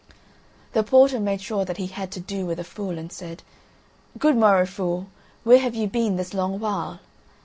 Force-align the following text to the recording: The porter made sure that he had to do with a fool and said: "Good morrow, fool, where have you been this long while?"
The 0.73 0.81
porter 0.81 1.19
made 1.19 1.41
sure 1.41 1.63
that 1.63 1.77
he 1.77 1.85
had 1.85 2.09
to 2.13 2.19
do 2.19 2.47
with 2.47 2.59
a 2.59 2.63
fool 2.63 2.97
and 2.97 3.11
said: 3.13 3.43
"Good 4.17 4.35
morrow, 4.35 4.65
fool, 4.65 5.09
where 5.43 5.59
have 5.59 5.75
you 5.75 5.85
been 5.85 6.15
this 6.15 6.33
long 6.33 6.59
while?" 6.59 7.01